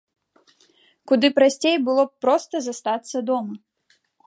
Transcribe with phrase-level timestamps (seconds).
[1.11, 3.53] Куды прасцей было б проста застацца дома.